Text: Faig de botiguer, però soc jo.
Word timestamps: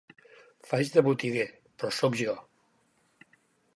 Faig 0.69 0.89
de 0.95 1.03
botiguer, 1.09 1.45
però 1.83 1.93
soc 2.01 2.19
jo. 2.23 2.37